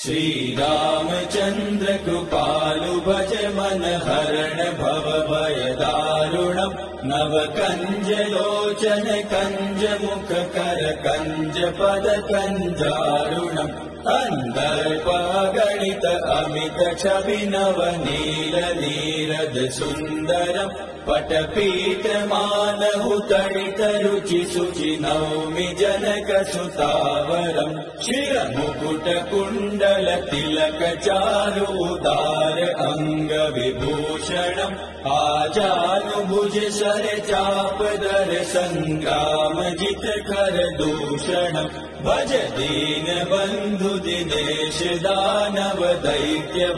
[0.00, 6.78] श्रीरामचन्द्र कृपालु भज मन हरण भव भय दारुणम्
[7.10, 13.74] नव कञ्ज लोचन कञ्ज मुख कर कञ्ज पद कञ्जारुणम्
[14.14, 16.06] अन्दर्पगणित
[16.38, 20.74] अमित छवि नव नील नीरद सुन्दरम्
[24.52, 34.76] शुचि नौमि जनक सुतावरम् शिर मुकुट कुण्डल तिलक चारु उदार अङ्ग विभूषणम्
[35.14, 41.74] आजानुभुज सर चाप दर सङ्ग्राम जित कर दूषणम्
[42.06, 43.10] भज दीन
[45.02, 46.72] दानव दैत्य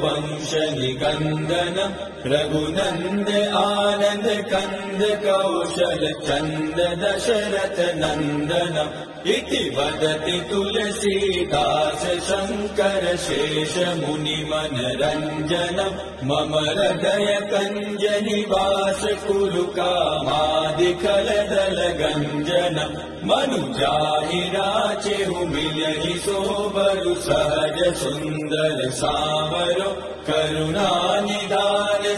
[0.81, 1.97] निकन्दनम्
[2.33, 3.31] रघुनन्द
[3.61, 8.93] आनन्द कन्द कौशल चन्द दशरथ नन्दनम्
[9.35, 15.99] इति वदति तुलसीदास शङ्कर शेष मुनिमन रञ्जनम्
[16.31, 22.97] मम हृदय कञ्ज निवास कुरु कामादिकलदल गञ्जनम्
[23.31, 29.91] मनुजाहि राचेहु मिलहि सोबरु सहज सुन्दर सावरो
[30.29, 30.94] करुणानिदान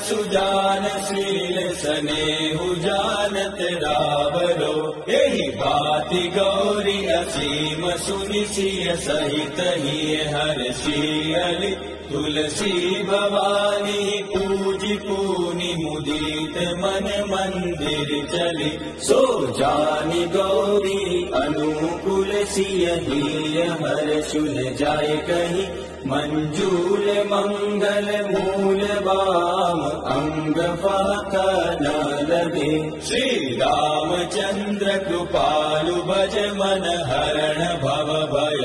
[0.09, 4.77] सुजान शील सनेहु जानत रावरो।
[5.13, 11.75] एहि भाति गौरी असीम सुनिसिय सहित ही हर शियलि
[12.13, 12.73] तुलसी
[13.05, 18.71] भवानी पूजि पूनि मुदित मन मंदिर चली।
[19.07, 19.21] सो
[19.59, 21.03] जानी गौरी
[21.43, 22.33] अनुकूल
[23.83, 25.67] हर सुन जाय कही।
[26.11, 29.81] मञ्जूल मङ्गल मूल वाम
[30.13, 30.59] अङ्ग
[31.83, 31.95] न
[32.31, 32.71] लगे
[33.09, 38.65] श्रीरामचन्द्र कृपालु भज मन हरण भव भय